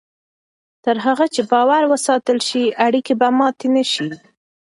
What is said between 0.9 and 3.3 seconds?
هغه چې باور وساتل شي، اړیکې به